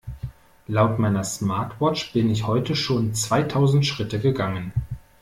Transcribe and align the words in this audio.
Laut 0.67 0.97
meiner 0.97 1.23
Smartwatch 1.23 2.11
bin 2.11 2.31
ich 2.31 2.47
heute 2.47 2.75
schon 2.75 3.13
zweitausend 3.13 3.85
Schritte 3.85 4.19
gegangen. 4.19 4.73